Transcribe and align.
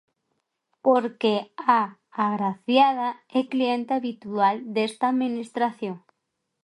Porque 0.85 1.33
a 1.79 1.79
agraciada 2.25 3.09
é 3.39 3.41
clienta 3.51 3.91
habitual 3.97 4.55
desta 4.75 5.05
administración. 5.09 5.95